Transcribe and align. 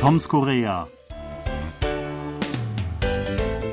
Toms 0.00 0.28
Korea. 0.28 0.88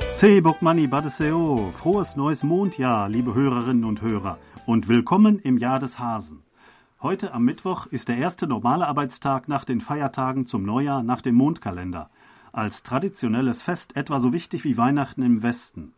Sebok 0.08 0.62
Mani 0.62 0.88
Badeseo, 0.88 1.72
frohes 1.74 2.16
neues 2.16 2.44
Mondjahr, 2.44 3.10
liebe 3.10 3.34
Hörerinnen 3.34 3.84
und 3.84 4.02
Hörer, 4.02 4.38
und 4.66 4.88
willkommen 4.88 5.40
im 5.40 5.58
Jahr 5.58 5.80
des 5.80 6.00
Hasen. 6.00 6.42
Heute 7.02 7.34
am 7.34 7.44
Mittwoch 7.44 7.88
ist 7.88 8.08
der 8.08 8.18
erste 8.18 8.48
normale 8.48 8.88
Arbeitstag 8.88 9.50
nach 9.50 9.66
den 9.66 9.82
Feiertagen 9.82 10.46
zum 10.46 10.64
Neujahr 10.64 11.04
nach 11.04 11.22
dem 11.22 11.36
Mondkalender. 11.36 12.10
Als 12.54 12.84
traditionelles 12.84 13.62
Fest 13.62 13.98
etwa 13.98 14.22
so 14.22 14.32
wichtig 14.32 14.64
wie 14.64 14.78
Weihnachten 14.78 15.24
im 15.24 15.44
Westen. 15.44 15.94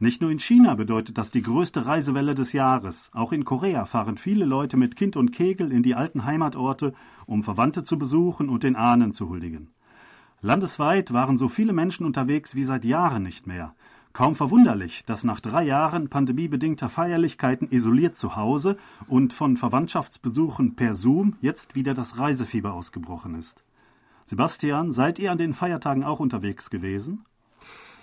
Nicht 0.00 0.22
nur 0.22 0.30
in 0.30 0.38
China 0.38 0.76
bedeutet 0.76 1.18
das 1.18 1.32
die 1.32 1.42
größte 1.42 1.84
Reisewelle 1.84 2.36
des 2.36 2.52
Jahres. 2.52 3.10
Auch 3.14 3.32
in 3.32 3.44
Korea 3.44 3.84
fahren 3.84 4.16
viele 4.16 4.44
Leute 4.44 4.76
mit 4.76 4.94
Kind 4.94 5.16
und 5.16 5.32
Kegel 5.32 5.72
in 5.72 5.82
die 5.82 5.96
alten 5.96 6.24
Heimatorte, 6.24 6.94
um 7.26 7.42
Verwandte 7.42 7.82
zu 7.82 7.98
besuchen 7.98 8.48
und 8.48 8.62
den 8.62 8.76
Ahnen 8.76 9.12
zu 9.12 9.28
huldigen. 9.28 9.70
Landesweit 10.40 11.12
waren 11.12 11.36
so 11.36 11.48
viele 11.48 11.72
Menschen 11.72 12.06
unterwegs 12.06 12.54
wie 12.54 12.62
seit 12.62 12.84
Jahren 12.84 13.24
nicht 13.24 13.48
mehr. 13.48 13.74
Kaum 14.12 14.36
verwunderlich, 14.36 15.04
dass 15.04 15.24
nach 15.24 15.40
drei 15.40 15.64
Jahren 15.64 16.08
pandemiebedingter 16.08 16.88
Feierlichkeiten 16.88 17.68
isoliert 17.68 18.16
zu 18.16 18.36
Hause 18.36 18.76
und 19.08 19.32
von 19.32 19.56
Verwandtschaftsbesuchen 19.56 20.76
per 20.76 20.94
Zoom 20.94 21.34
jetzt 21.40 21.74
wieder 21.74 21.94
das 21.94 22.18
Reisefieber 22.18 22.72
ausgebrochen 22.72 23.34
ist. 23.34 23.64
Sebastian, 24.26 24.92
seid 24.92 25.18
ihr 25.18 25.32
an 25.32 25.38
den 25.38 25.54
Feiertagen 25.54 26.04
auch 26.04 26.20
unterwegs 26.20 26.70
gewesen? 26.70 27.24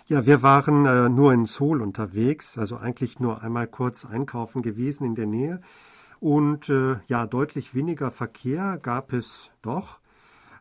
Ja, 0.07 0.27
wir 0.27 0.43
waren 0.43 0.85
äh, 0.85 1.09
nur 1.09 1.33
in 1.33 1.47
Seoul 1.47 1.81
unterwegs, 1.81 2.59
also 2.59 2.77
eigentlich 2.77 3.19
nur 3.19 3.41
einmal 3.41 3.65
kurz 3.65 4.05
einkaufen 4.05 4.61
gewesen 4.61 5.03
in 5.03 5.15
der 5.15 5.25
Nähe. 5.25 5.61
Und 6.19 6.69
äh, 6.69 6.97
ja, 7.07 7.25
deutlich 7.25 7.73
weniger 7.73 8.11
Verkehr 8.11 8.77
gab 8.79 9.13
es 9.13 9.49
doch. 9.63 9.99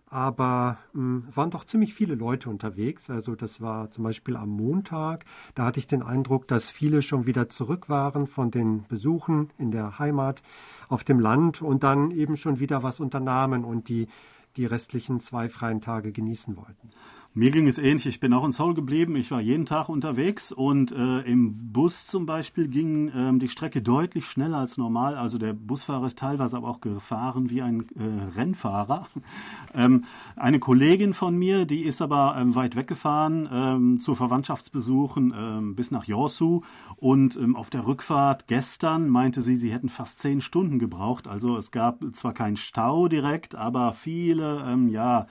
Aber 0.06 0.78
mh, 0.94 1.02
hm, 1.26 1.26
waren 1.36 1.50
doch 1.50 1.64
ziemlich 1.66 1.92
viele 1.92 2.14
Leute 2.14 2.48
unterwegs. 2.48 3.10
Also 3.10 3.34
das 3.34 3.60
war 3.60 3.90
zum 3.90 4.04
Beispiel 4.04 4.36
am 4.36 4.48
Montag. 4.48 5.26
Da 5.54 5.66
hatte 5.66 5.78
ich 5.78 5.86
den 5.86 6.02
Eindruck, 6.02 6.48
dass 6.48 6.70
viele 6.70 7.02
schon 7.02 7.26
wieder 7.26 7.50
zurück 7.50 7.90
waren 7.90 8.26
von 8.26 8.50
den 8.50 8.86
Besuchen 8.88 9.50
in 9.58 9.72
der 9.72 9.98
Heimat 9.98 10.42
auf 10.88 11.04
dem 11.04 11.20
Land 11.20 11.60
und 11.60 11.82
dann 11.82 12.12
eben 12.12 12.38
schon 12.38 12.60
wieder 12.60 12.82
was 12.82 12.98
unternahmen 12.98 13.66
und 13.66 13.90
die 13.90 14.08
die 14.56 14.66
restlichen 14.66 15.20
zwei 15.20 15.48
freien 15.48 15.80
Tage 15.80 16.12
genießen 16.12 16.56
wollten. 16.56 16.90
Mir 17.36 17.50
ging 17.50 17.66
es 17.66 17.78
ähnlich. 17.78 18.06
Ich 18.06 18.20
bin 18.20 18.32
auch 18.32 18.44
in 18.44 18.52
Seoul 18.52 18.74
geblieben. 18.74 19.16
Ich 19.16 19.32
war 19.32 19.40
jeden 19.40 19.66
Tag 19.66 19.88
unterwegs 19.88 20.52
und 20.52 20.92
äh, 20.92 21.18
im 21.22 21.72
Bus 21.72 22.06
zum 22.06 22.26
Beispiel 22.26 22.68
ging 22.68 23.10
ähm, 23.12 23.40
die 23.40 23.48
Strecke 23.48 23.82
deutlich 23.82 24.26
schneller 24.26 24.58
als 24.58 24.76
normal. 24.76 25.16
Also 25.16 25.38
der 25.38 25.52
Busfahrer 25.52 26.06
ist 26.06 26.16
teilweise 26.16 26.56
aber 26.56 26.68
auch 26.68 26.80
gefahren 26.80 27.50
wie 27.50 27.60
ein 27.60 27.88
äh, 27.96 28.38
Rennfahrer. 28.38 29.08
ähm, 29.74 30.04
eine 30.36 30.60
Kollegin 30.60 31.12
von 31.12 31.36
mir, 31.36 31.64
die 31.64 31.82
ist 31.82 32.02
aber 32.02 32.36
ähm, 32.38 32.54
weit 32.54 32.76
weggefahren 32.76 33.48
ähm, 33.52 34.00
zu 34.00 34.14
Verwandtschaftsbesuchen 34.14 35.34
ähm, 35.36 35.74
bis 35.74 35.90
nach 35.90 36.04
Yosu 36.04 36.60
und 36.94 37.34
ähm, 37.34 37.56
auf 37.56 37.68
der 37.68 37.84
Rückfahrt 37.84 38.46
gestern 38.46 39.08
meinte 39.08 39.42
sie, 39.42 39.56
sie 39.56 39.72
hätten 39.72 39.88
fast 39.88 40.20
zehn 40.20 40.40
Stunden 40.40 40.78
gebraucht. 40.78 41.26
Also 41.26 41.56
es 41.56 41.72
gab 41.72 42.04
zwar 42.12 42.32
keinen 42.32 42.56
Stau 42.56 43.08
direkt, 43.08 43.56
aber 43.56 43.92
viele, 43.92 44.78
ja, 44.90 45.26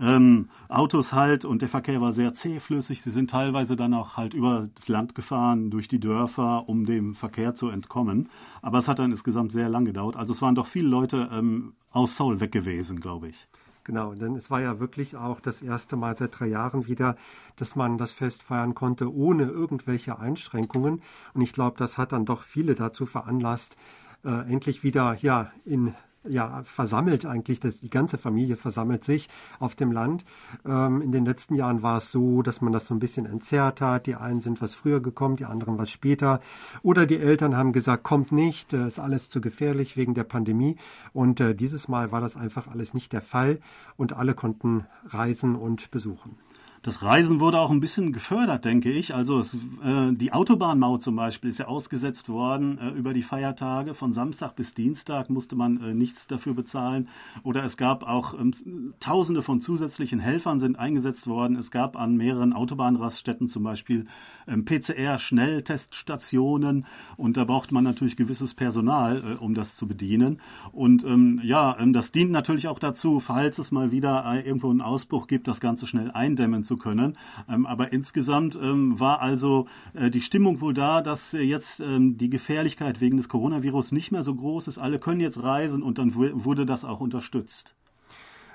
ähm, 0.00 0.48
Autos 0.68 1.12
halt 1.12 1.44
und 1.44 1.62
der 1.62 1.68
Verkehr 1.68 2.00
war 2.00 2.12
sehr 2.12 2.34
zähflüssig. 2.34 3.02
Sie 3.02 3.10
sind 3.10 3.30
teilweise 3.30 3.76
dann 3.76 3.94
auch 3.94 4.16
halt 4.16 4.34
über 4.34 4.68
das 4.74 4.88
Land 4.88 5.14
gefahren, 5.14 5.70
durch 5.70 5.88
die 5.88 6.00
Dörfer, 6.00 6.68
um 6.68 6.86
dem 6.86 7.14
Verkehr 7.14 7.54
zu 7.54 7.68
entkommen. 7.68 8.28
Aber 8.62 8.78
es 8.78 8.88
hat 8.88 8.98
dann 8.98 9.10
insgesamt 9.10 9.52
sehr 9.52 9.68
lang 9.68 9.84
gedauert. 9.84 10.16
Also 10.16 10.32
es 10.32 10.42
waren 10.42 10.54
doch 10.54 10.66
viele 10.66 10.88
Leute 10.88 11.28
ähm, 11.32 11.74
aus 11.90 12.16
Seoul 12.16 12.40
weg 12.40 12.52
gewesen, 12.52 13.00
glaube 13.00 13.28
ich. 13.28 13.48
Genau, 13.84 14.14
denn 14.14 14.36
es 14.36 14.50
war 14.50 14.60
ja 14.60 14.78
wirklich 14.78 15.16
auch 15.16 15.40
das 15.40 15.62
erste 15.62 15.96
Mal 15.96 16.14
seit 16.14 16.38
drei 16.38 16.46
Jahren 16.46 16.86
wieder, 16.86 17.16
dass 17.56 17.76
man 17.76 17.98
das 17.98 18.12
Fest 18.12 18.42
feiern 18.42 18.74
konnte 18.74 19.12
ohne 19.12 19.44
irgendwelche 19.44 20.18
Einschränkungen. 20.18 21.02
Und 21.34 21.40
ich 21.40 21.52
glaube, 21.52 21.78
das 21.78 21.98
hat 21.98 22.12
dann 22.12 22.26
doch 22.26 22.42
viele 22.42 22.74
dazu 22.74 23.06
veranlasst, 23.06 23.76
äh, 24.24 24.52
endlich 24.52 24.82
wieder 24.82 25.16
ja 25.20 25.50
in 25.64 25.94
ja, 26.28 26.62
versammelt 26.62 27.24
eigentlich, 27.24 27.60
dass 27.60 27.78
die 27.78 27.88
ganze 27.88 28.18
Familie 28.18 28.56
versammelt 28.56 29.04
sich 29.04 29.28
auf 29.58 29.74
dem 29.74 29.90
Land. 29.90 30.24
Ähm, 30.66 31.00
in 31.00 31.12
den 31.12 31.24
letzten 31.24 31.54
Jahren 31.54 31.82
war 31.82 31.96
es 31.96 32.12
so, 32.12 32.42
dass 32.42 32.60
man 32.60 32.72
das 32.72 32.86
so 32.86 32.94
ein 32.94 32.98
bisschen 32.98 33.26
entzerrt 33.26 33.80
hat. 33.80 34.06
Die 34.06 34.16
einen 34.16 34.40
sind 34.40 34.60
was 34.60 34.74
früher 34.74 35.00
gekommen, 35.00 35.36
die 35.36 35.46
anderen 35.46 35.78
was 35.78 35.90
später. 35.90 36.40
Oder 36.82 37.06
die 37.06 37.18
Eltern 37.18 37.56
haben 37.56 37.72
gesagt, 37.72 38.02
kommt 38.02 38.32
nicht, 38.32 38.72
äh, 38.72 38.86
ist 38.86 38.98
alles 38.98 39.30
zu 39.30 39.40
gefährlich 39.40 39.96
wegen 39.96 40.14
der 40.14 40.24
Pandemie. 40.24 40.76
Und 41.12 41.40
äh, 41.40 41.54
dieses 41.54 41.88
Mal 41.88 42.12
war 42.12 42.20
das 42.20 42.36
einfach 42.36 42.68
alles 42.68 42.92
nicht 42.92 43.12
der 43.12 43.22
Fall 43.22 43.58
und 43.96 44.12
alle 44.12 44.34
konnten 44.34 44.86
reisen 45.06 45.56
und 45.56 45.90
besuchen. 45.90 46.36
Das 46.82 47.02
Reisen 47.02 47.40
wurde 47.40 47.60
auch 47.60 47.70
ein 47.70 47.80
bisschen 47.80 48.14
gefördert, 48.14 48.64
denke 48.64 48.90
ich. 48.90 49.14
Also 49.14 49.38
es, 49.38 49.52
äh, 49.52 50.12
die 50.12 50.32
Autobahnmaut 50.32 51.02
zum 51.02 51.14
Beispiel 51.14 51.50
ist 51.50 51.58
ja 51.58 51.66
ausgesetzt 51.66 52.30
worden 52.30 52.78
äh, 52.78 52.88
über 52.92 53.12
die 53.12 53.22
Feiertage. 53.22 53.92
Von 53.92 54.14
Samstag 54.14 54.56
bis 54.56 54.72
Dienstag 54.72 55.28
musste 55.28 55.56
man 55.56 55.78
äh, 55.82 55.92
nichts 55.92 56.26
dafür 56.26 56.54
bezahlen. 56.54 57.08
Oder 57.42 57.64
es 57.64 57.76
gab 57.76 58.02
auch 58.02 58.32
ähm, 58.32 58.94
Tausende 58.98 59.42
von 59.42 59.60
zusätzlichen 59.60 60.20
Helfern 60.20 60.58
sind 60.58 60.78
eingesetzt 60.78 61.26
worden. 61.26 61.56
Es 61.56 61.70
gab 61.70 61.98
an 61.98 62.16
mehreren 62.16 62.54
Autobahnraststätten 62.54 63.50
zum 63.50 63.62
Beispiel 63.62 64.06
ähm, 64.48 64.64
PCR-Schnellteststationen. 64.64 66.86
Und 67.18 67.36
da 67.36 67.44
braucht 67.44 67.72
man 67.72 67.84
natürlich 67.84 68.16
gewisses 68.16 68.54
Personal, 68.54 69.18
äh, 69.18 69.34
um 69.34 69.52
das 69.52 69.76
zu 69.76 69.86
bedienen. 69.86 70.40
Und 70.72 71.04
ähm, 71.04 71.42
ja, 71.44 71.76
ähm, 71.78 71.92
das 71.92 72.10
dient 72.10 72.30
natürlich 72.30 72.68
auch 72.68 72.78
dazu, 72.78 73.20
falls 73.20 73.58
es 73.58 73.70
mal 73.70 73.92
wieder 73.92 74.24
äh, 74.24 74.40
irgendwo 74.40 74.70
einen 74.70 74.80
Ausbruch 74.80 75.26
gibt, 75.26 75.46
das 75.46 75.60
Ganze 75.60 75.86
schnell 75.86 76.10
eindämmen 76.10 76.64
zu 76.70 76.76
können. 76.76 77.18
Ähm, 77.48 77.66
aber 77.66 77.92
insgesamt 77.92 78.54
ähm, 78.54 79.00
war 79.00 79.20
also 79.20 79.66
äh, 79.92 80.08
die 80.08 80.20
Stimmung 80.20 80.60
wohl 80.60 80.72
da, 80.72 81.02
dass 81.02 81.34
äh, 81.34 81.40
jetzt 81.40 81.80
ähm, 81.80 82.16
die 82.16 82.30
Gefährlichkeit 82.30 83.00
wegen 83.00 83.16
des 83.16 83.28
Coronavirus 83.28 83.90
nicht 83.90 84.12
mehr 84.12 84.22
so 84.22 84.36
groß 84.36 84.68
ist. 84.68 84.78
Alle 84.78 85.00
können 85.00 85.20
jetzt 85.20 85.42
reisen 85.42 85.82
und 85.82 85.98
dann 85.98 86.14
wurde 86.14 86.66
das 86.66 86.84
auch 86.84 87.00
unterstützt. 87.00 87.74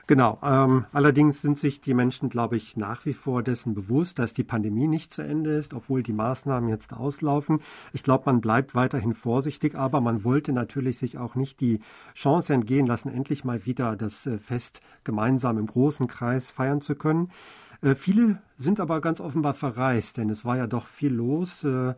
Genau. 0.08 0.38
Ähm, 0.44 0.86
allerdings 0.92 1.42
sind 1.42 1.58
sich 1.58 1.82
die 1.82 1.96
Menschen, 1.96 2.30
glaube 2.30 2.58
ich, 2.58 2.78
nach 2.78 3.08
wie 3.08 3.14
vor 3.14 3.42
dessen 3.42 3.74
bewusst, 3.74 4.20
dass 4.20 4.36
die 4.36 4.44
Pandemie 4.44 4.88
nicht 4.88 5.12
zu 5.12 5.24
Ende 5.24 5.56
ist, 5.56 5.74
obwohl 5.74 6.04
die 6.04 6.14
Maßnahmen 6.14 6.70
jetzt 6.70 6.94
auslaufen. 6.94 7.60
Ich 7.92 8.04
glaube, 8.04 8.26
man 8.28 8.40
bleibt 8.40 8.76
weiterhin 8.76 9.16
vorsichtig, 9.16 9.74
aber 9.74 10.02
man 10.02 10.24
wollte 10.24 10.54
natürlich 10.54 11.00
sich 11.00 11.18
auch 11.18 11.34
nicht 11.34 11.60
die 11.60 11.80
Chance 12.14 12.54
entgehen 12.54 12.86
lassen, 12.86 13.10
endlich 13.10 13.44
mal 13.44 13.66
wieder 13.66 13.96
das 13.96 14.28
äh, 14.28 14.38
Fest 14.38 14.80
gemeinsam 15.04 15.58
im 15.58 15.66
großen 15.66 16.06
Kreis 16.06 16.52
feiern 16.52 16.82
zu 16.82 16.94
können. 16.94 17.32
Äh, 17.82 17.96
viele 17.96 18.42
sind 18.58 18.80
aber 18.80 19.02
ganz 19.02 19.20
offenbar 19.20 19.54
verreist, 19.54 20.18
denn 20.18 20.30
es 20.30 20.46
war 20.46 20.58
ja 20.58 20.68
doch 20.68 20.88
viel 20.88 21.14
los. 21.14 21.64
Äh, 21.64 21.94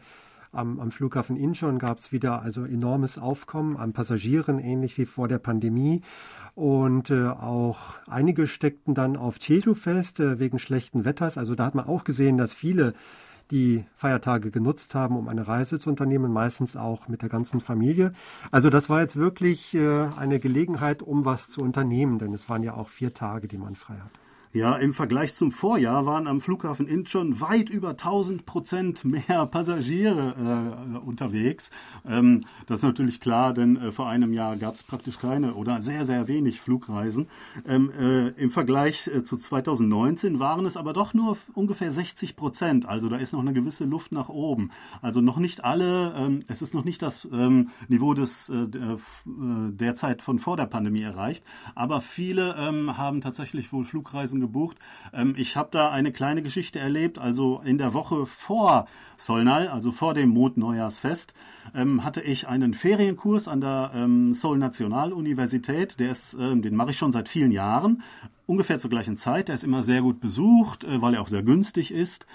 am, 0.52 0.80
am, 0.80 0.92
Flughafen 0.92 1.36
Incheon 1.36 1.78
gab 1.78 2.00
es 2.00 2.12
wieder 2.12 2.42
also 2.42 2.64
enormes 2.64 3.18
Aufkommen 3.18 3.78
an 3.78 3.94
Passagieren, 3.94 4.60
ähnlich 4.60 4.98
wie 4.98 5.06
vor 5.06 5.28
der 5.28 5.40
Pandemie. 5.40 6.02
Und 6.56 7.12
äh, 7.12 7.28
auch 7.28 7.96
einige 8.08 8.48
steckten 8.48 8.96
dann 8.96 9.18
auf 9.18 9.38
Jeju 9.40 9.76
fest 9.76 10.20
äh, 10.20 10.40
wegen 10.40 10.58
schlechten 10.58 11.06
Wetters. 11.06 11.38
Also 11.38 11.54
da 11.54 11.66
hat 11.66 11.76
man 11.76 11.86
auch 11.86 12.04
gesehen, 12.04 12.38
dass 12.38 12.54
viele 12.54 12.94
die 13.52 13.86
Feiertage 13.94 14.52
genutzt 14.52 14.96
haben, 14.96 15.16
um 15.16 15.30
eine 15.30 15.48
Reise 15.48 15.80
zu 15.80 15.90
unternehmen, 15.90 16.34
meistens 16.34 16.76
auch 16.76 17.08
mit 17.08 17.22
der 17.22 17.30
ganzen 17.30 17.62
Familie. 17.62 18.14
Also 18.52 18.70
das 18.70 18.90
war 18.90 19.00
jetzt 19.00 19.16
wirklich 19.16 19.74
eine 19.74 20.40
Gelegenheit, 20.42 21.02
um 21.02 21.24
was 21.24 21.50
zu 21.50 21.62
unternehmen, 21.62 22.20
denn 22.20 22.34
es 22.34 22.50
waren 22.50 22.62
ja 22.62 22.74
auch 22.74 22.90
vier 22.90 23.14
Tage, 23.14 23.48
die 23.48 23.58
man 23.58 23.76
frei 23.76 23.96
hat. 24.04 24.12
Ja, 24.54 24.78
im 24.78 24.94
Vergleich 24.94 25.34
zum 25.34 25.52
Vorjahr 25.52 26.06
waren 26.06 26.26
am 26.26 26.40
Flughafen 26.40 26.88
Incheon 26.88 27.42
weit 27.42 27.70
über 27.70 27.90
1000 27.90 28.46
Prozent 28.46 29.04
mehr 29.04 29.46
Passagiere 29.46 30.96
äh, 30.96 30.98
unterwegs. 31.06 31.70
Ähm, 32.08 32.46
das 32.66 32.80
ist 32.80 32.84
natürlich 32.84 33.20
klar, 33.20 33.54
denn 33.54 33.76
äh, 33.76 33.92
vor 33.92 34.08
einem 34.08 34.32
Jahr 34.32 34.56
gab 34.56 34.76
es 34.76 34.84
praktisch 34.84 35.20
keine 35.20 35.56
oder 35.56 35.82
sehr, 35.82 36.06
sehr 36.06 36.30
wenig 36.30 36.62
Flugreisen. 36.62 37.28
Ähm, 37.68 37.92
äh, 38.00 38.30
Im 38.42 38.50
Vergleich 38.50 39.08
äh, 39.08 39.22
zu 39.22 39.36
2019 39.36 40.40
waren 40.40 40.66
es 40.66 40.78
aber 40.78 40.94
doch 40.94 41.14
nur 41.14 41.38
ungefähr 41.54 41.92
60 41.92 42.38
Prozent. 42.38 42.88
Also 42.88 43.10
da 43.10 43.18
ist 43.18 43.34
noch 43.34 43.42
eine 43.42 43.54
gewisse 43.54 43.84
Luft 43.84 44.14
nach 44.14 44.30
oben. 44.30 44.72
Also 45.02 45.20
noch 45.20 45.38
nicht 45.38 45.66
alle, 45.66 46.14
ähm, 46.16 46.44
es 46.48 46.62
ist 46.62 46.74
noch 46.74 46.86
nicht 46.86 47.02
das 47.02 47.28
ähm, 47.32 47.70
Niveau 47.90 48.14
des, 48.14 48.48
äh, 48.50 48.56
äh, 48.56 48.98
der 49.72 49.96
Zeit 49.96 50.22
von 50.22 50.40
vor 50.40 50.56
der 50.56 50.68
Pandemie 50.68 51.02
erreicht, 51.02 51.44
aber 51.76 52.00
viele 52.00 52.56
ähm, 52.58 52.98
haben 52.98 53.20
tatsächlich 53.20 53.74
wohl 53.74 53.84
Flugreisen 53.84 54.47
gebucht. 54.48 54.78
Ähm, 55.14 55.36
ich 55.38 55.56
habe 55.56 55.70
da 55.72 55.92
eine 55.92 56.12
kleine 56.12 56.42
Geschichte 56.42 56.80
erlebt. 56.80 57.20
Also 57.20 57.62
in 57.64 57.78
der 57.78 57.94
Woche 57.94 58.26
vor 58.26 58.88
Solnal, 59.16 59.68
also 59.68 59.92
vor 59.92 60.14
dem 60.14 60.30
Mondneujahrsfest, 60.30 61.34
ähm, 61.76 62.04
hatte 62.04 62.22
ich 62.22 62.48
einen 62.48 62.74
Ferienkurs 62.74 63.48
an 63.48 63.62
der 63.62 63.92
ähm, 63.94 64.34
Seoul 64.34 64.58
Nationaluniversität. 64.58 66.00
Der 66.00 66.12
ist, 66.12 66.36
ähm, 66.40 66.62
den 66.62 66.76
mache 66.76 66.92
ich 66.92 66.98
schon 66.98 67.12
seit 67.12 67.30
vielen 67.30 67.52
Jahren 67.52 68.04
ungefähr 68.48 68.80
zur 68.80 68.90
gleichen 68.90 69.18
Zeit. 69.18 69.50
Der 69.50 69.56
ist 69.56 69.64
immer 69.64 69.84
sehr 69.84 70.02
gut 70.02 70.20
besucht, 70.20 70.84
äh, 70.84 71.02
weil 71.02 71.14
er 71.14 71.22
auch 71.22 71.28
sehr 71.28 71.44
günstig 71.44 71.92
ist. 71.92 72.26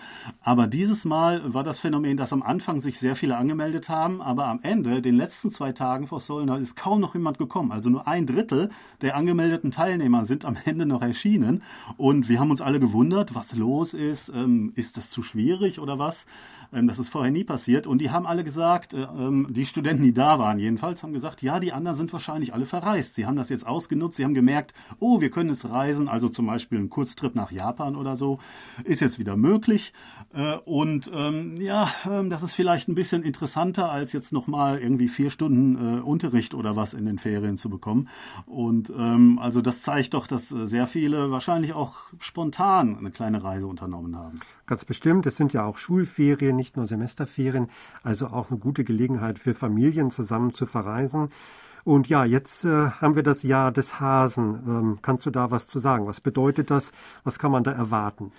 Aber 0.40 0.68
dieses 0.68 1.04
Mal 1.04 1.52
war 1.52 1.64
das 1.64 1.80
Phänomen, 1.80 2.16
dass 2.16 2.32
am 2.32 2.42
Anfang 2.42 2.80
sich 2.80 3.00
sehr 3.00 3.16
viele 3.16 3.36
angemeldet 3.36 3.88
haben, 3.88 4.22
aber 4.22 4.46
am 4.46 4.60
Ende, 4.62 5.02
den 5.02 5.16
letzten 5.16 5.50
zwei 5.50 5.72
Tagen 5.72 6.06
vor 6.06 6.20
Solna, 6.20 6.56
ist 6.58 6.76
kaum 6.76 7.00
noch 7.00 7.14
jemand 7.14 7.38
gekommen. 7.38 7.72
Also 7.72 7.90
nur 7.90 8.06
ein 8.06 8.26
Drittel 8.26 8.68
der 9.00 9.16
angemeldeten 9.16 9.72
Teilnehmer 9.72 10.24
sind 10.24 10.44
am 10.44 10.56
Ende 10.64 10.86
noch 10.86 11.02
erschienen. 11.02 11.64
Und 11.96 12.28
wir 12.28 12.38
haben 12.38 12.50
uns 12.50 12.60
alle 12.60 12.78
gewundert, 12.78 13.34
was 13.34 13.56
los 13.56 13.94
ist. 13.94 14.28
Ähm, 14.28 14.72
ist 14.76 14.96
das 14.96 15.10
zu 15.10 15.22
schwierig 15.22 15.80
oder 15.80 15.98
was? 15.98 16.26
Ähm, 16.72 16.88
das 16.88 16.98
ist 16.98 17.10
vorher 17.10 17.30
nie 17.30 17.44
passiert. 17.44 17.86
Und 17.86 17.98
die 17.98 18.10
haben 18.10 18.26
alle 18.26 18.44
gesagt, 18.44 18.94
äh, 18.94 19.02
ähm, 19.02 19.48
die 19.50 19.66
Studenten, 19.66 20.02
die 20.02 20.12
da 20.12 20.38
waren 20.38 20.58
jedenfalls, 20.58 21.02
haben 21.02 21.12
gesagt, 21.12 21.42
ja, 21.42 21.60
die 21.60 21.72
anderen 21.72 21.96
sind 21.96 22.12
wahrscheinlich 22.12 22.54
alle 22.54 22.66
verreist. 22.66 23.14
Sie 23.14 23.26
haben 23.26 23.36
das 23.36 23.50
jetzt 23.50 23.66
ausgenutzt. 23.66 24.16
Sie 24.16 24.24
haben 24.24 24.34
gemerkt, 24.34 24.72
oh, 24.98 25.20
wir 25.20 25.30
können 25.30 25.50
jetzt 25.50 25.68
reisen. 25.68 26.01
Also 26.08 26.28
zum 26.28 26.46
Beispiel 26.46 26.78
ein 26.78 26.90
Kurztrip 26.90 27.34
nach 27.34 27.50
Japan 27.50 27.96
oder 27.96 28.16
so 28.16 28.38
ist 28.84 29.00
jetzt 29.00 29.18
wieder 29.18 29.36
möglich. 29.36 29.92
Äh, 30.34 30.56
und 30.64 31.10
ähm, 31.14 31.56
ja, 31.56 31.88
das 32.28 32.42
ist 32.42 32.54
vielleicht 32.54 32.88
ein 32.88 32.94
bisschen 32.94 33.22
interessanter, 33.22 33.90
als 33.90 34.12
jetzt 34.12 34.32
nochmal 34.32 34.78
irgendwie 34.78 35.08
vier 35.08 35.30
Stunden 35.30 35.98
äh, 35.98 36.00
Unterricht 36.00 36.54
oder 36.54 36.76
was 36.76 36.94
in 36.94 37.06
den 37.06 37.18
Ferien 37.18 37.58
zu 37.58 37.68
bekommen. 37.68 38.08
Und 38.46 38.92
also 38.92 39.60
das 39.62 39.82
zeigt 39.82 40.14
doch, 40.14 40.26
dass 40.26 40.48
sehr 40.48 40.86
viele 40.86 41.30
wahrscheinlich 41.30 41.72
auch 41.72 41.96
spontan 42.18 42.96
eine 42.98 43.10
kleine 43.10 43.42
Reise 43.42 43.66
unternommen 43.66 44.16
haben. 44.16 44.40
Ganz 44.66 44.84
bestimmt. 44.84 45.26
Es 45.26 45.36
sind 45.36 45.52
ja 45.52 45.64
auch 45.64 45.76
Schulferien, 45.76 46.56
nicht 46.56 46.76
nur 46.76 46.86
Semesterferien, 46.86 47.68
also 48.02 48.28
auch 48.28 48.50
eine 48.50 48.58
gute 48.58 48.84
Gelegenheit 48.84 49.38
für 49.38 49.54
Familien 49.54 50.10
zusammen 50.10 50.52
zu 50.52 50.66
verreisen. 50.66 51.30
Und 51.84 52.08
ja, 52.08 52.24
jetzt 52.24 52.64
äh, 52.64 52.90
haben 52.90 53.16
wir 53.16 53.22
das 53.22 53.42
Jahr 53.42 53.72
des 53.72 54.00
Hasen. 54.00 54.62
Ähm, 54.66 54.98
kannst 55.02 55.26
du 55.26 55.30
da 55.30 55.50
was 55.50 55.66
zu 55.66 55.78
sagen? 55.78 56.06
Was 56.06 56.20
bedeutet 56.20 56.70
das? 56.70 56.92
Was 57.24 57.38
kann 57.38 57.50
man 57.50 57.64
da 57.64 57.72
erwarten? 57.72 58.32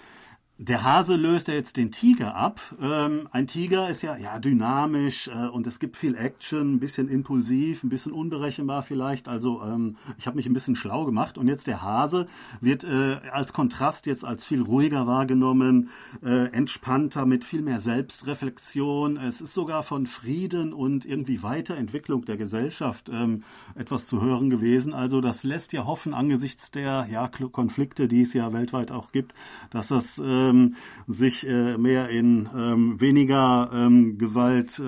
Der 0.59 0.83
Hase 0.83 1.15
löst 1.15 1.47
ja 1.47 1.55
jetzt 1.55 1.77
den 1.77 1.89
Tiger 1.89 2.35
ab. 2.35 2.61
Ähm, 2.79 3.27
ein 3.31 3.47
Tiger 3.47 3.89
ist 3.89 4.03
ja, 4.03 4.15
ja 4.17 4.37
dynamisch 4.37 5.27
äh, 5.27 5.47
und 5.47 5.65
es 5.65 5.79
gibt 5.79 5.97
viel 5.97 6.15
Action, 6.15 6.75
ein 6.75 6.79
bisschen 6.79 7.09
impulsiv, 7.09 7.83
ein 7.83 7.89
bisschen 7.89 8.11
unberechenbar 8.11 8.83
vielleicht. 8.83 9.27
Also 9.27 9.63
ähm, 9.63 9.97
ich 10.19 10.27
habe 10.27 10.35
mich 10.35 10.45
ein 10.45 10.53
bisschen 10.53 10.75
schlau 10.75 11.05
gemacht 11.05 11.39
und 11.39 11.47
jetzt 11.47 11.65
der 11.65 11.81
Hase 11.81 12.27
wird 12.61 12.83
äh, 12.83 13.17
als 13.31 13.51
Kontrast 13.51 14.05
jetzt 14.05 14.23
als 14.23 14.45
viel 14.45 14.61
ruhiger 14.61 15.07
wahrgenommen, 15.07 15.89
äh, 16.23 16.51
entspannter, 16.53 17.25
mit 17.25 17.45
viel 17.45 17.63
mehr 17.63 17.79
Selbstreflexion. 17.79 19.17
Es 19.17 19.41
ist 19.41 19.55
sogar 19.55 19.81
von 19.81 20.05
Frieden 20.05 20.71
und 20.71 21.03
irgendwie 21.03 21.41
Weiterentwicklung 21.41 22.25
der 22.25 22.37
Gesellschaft 22.37 23.09
ähm, 23.11 23.43
etwas 23.73 24.05
zu 24.05 24.21
hören 24.21 24.51
gewesen. 24.51 24.93
Also 24.93 25.19
das 25.19 25.43
lässt 25.43 25.73
ja 25.73 25.85
hoffen 25.85 26.13
angesichts 26.13 26.69
der 26.69 27.07
ja, 27.09 27.27
Konflikte, 27.27 28.07
die 28.07 28.21
es 28.21 28.33
ja 28.33 28.53
weltweit 28.53 28.91
auch 28.91 29.11
gibt, 29.11 29.33
dass 29.71 29.87
das 29.87 30.19
äh, 30.19 30.42
ähm, 30.49 30.75
sich 31.07 31.47
äh, 31.47 31.77
mehr 31.77 32.09
in 32.09 32.49
ähm, 32.55 32.99
weniger 32.99 33.69
ähm, 33.73 34.17
Gewalt, 34.17 34.79
äh, 34.79 34.83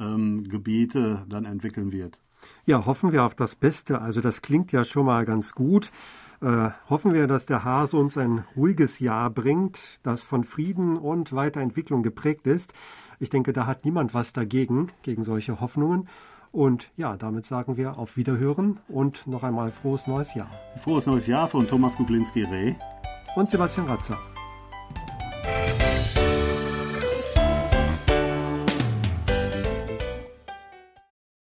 ähm, 0.00 0.44
Gebiete 0.48 1.24
dann 1.28 1.44
entwickeln 1.44 1.92
wird. 1.92 2.20
Ja, 2.66 2.86
hoffen 2.86 3.12
wir 3.12 3.24
auf 3.24 3.34
das 3.34 3.54
Beste. 3.54 4.00
Also 4.00 4.20
das 4.20 4.42
klingt 4.42 4.72
ja 4.72 4.84
schon 4.84 5.06
mal 5.06 5.24
ganz 5.24 5.52
gut. 5.52 5.90
Äh, 6.40 6.70
hoffen 6.88 7.14
wir, 7.14 7.26
dass 7.26 7.46
der 7.46 7.64
Hase 7.64 7.96
uns 7.96 8.16
ein 8.16 8.44
ruhiges 8.56 9.00
Jahr 9.00 9.30
bringt, 9.30 9.98
das 10.04 10.22
von 10.22 10.44
Frieden 10.44 10.96
und 10.96 11.32
Weiterentwicklung 11.32 12.02
geprägt 12.02 12.46
ist. 12.46 12.74
Ich 13.18 13.30
denke, 13.30 13.52
da 13.52 13.66
hat 13.66 13.84
niemand 13.84 14.14
was 14.14 14.32
dagegen, 14.32 14.88
gegen 15.02 15.24
solche 15.24 15.60
Hoffnungen. 15.60 16.08
Und 16.52 16.90
ja, 16.96 17.16
damit 17.16 17.44
sagen 17.44 17.76
wir 17.76 17.98
auf 17.98 18.16
Wiederhören 18.16 18.80
und 18.88 19.26
noch 19.26 19.42
einmal 19.42 19.70
frohes 19.70 20.06
neues 20.06 20.34
Jahr. 20.34 20.50
Frohes 20.82 21.06
neues 21.06 21.26
Jahr 21.26 21.48
von 21.48 21.66
Thomas 21.66 21.96
Kuklinski-Reh 21.96 22.74
und 23.36 23.50
Sebastian 23.50 23.88
Ratzer. 23.88 24.18